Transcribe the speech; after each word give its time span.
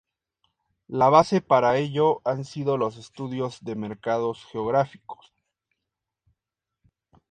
La 0.87 1.09
base 1.09 1.41
para 1.41 1.77
ello 1.77 2.21
han 2.25 2.43
sido 2.43 2.75
los 2.75 2.97
estudios 2.97 3.63
de 3.63 3.75
mercados 3.75 4.43
geográficos. 4.45 5.31